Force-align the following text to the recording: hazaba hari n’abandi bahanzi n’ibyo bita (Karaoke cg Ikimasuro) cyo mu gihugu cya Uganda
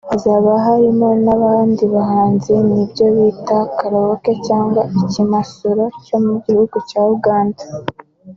hazaba 0.09 0.49
hari 0.65 0.87
n’abandi 1.25 1.83
bahanzi 1.95 2.51
n’ibyo 2.67 3.05
bita 3.15 3.59
(Karaoke 3.79 4.31
cg 4.45 4.73
Ikimasuro) 5.01 5.83
cyo 6.05 6.17
mu 6.25 6.33
gihugu 6.45 6.75
cya 6.89 7.01
Uganda 7.15 7.63